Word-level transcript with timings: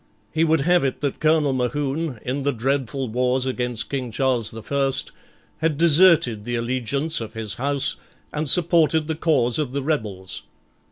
He 0.33 0.43
would 0.43 0.61
have 0.61 0.83
it 0.83 1.01
that 1.01 1.19
Colonel 1.19 1.53
Mohune, 1.53 2.17
in 2.23 2.41
the 2.41 2.51
dreadful 2.51 3.07
wars 3.07 3.45
against 3.45 3.91
King 3.91 4.09
Charles 4.11 4.49
the 4.49 4.63
First, 4.63 5.11
had 5.59 5.77
deserted 5.77 6.43
the 6.43 6.55
allegiance 6.55 7.21
of 7.21 7.35
his 7.35 7.53
house 7.53 7.97
and 8.33 8.49
supported 8.49 9.07
the 9.07 9.13
cause 9.13 9.59
of 9.59 9.73
the 9.73 9.83
rebels. 9.83 10.41